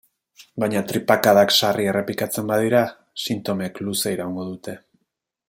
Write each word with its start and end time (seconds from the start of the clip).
Baina 0.61 0.79
tripakadak 0.91 1.53
sarri 1.57 1.85
errepikatzen 1.91 2.49
badira, 2.53 2.81
sintomek 3.27 3.79
luze 3.87 4.17
iraungo 4.19 4.49
dute. 4.51 4.77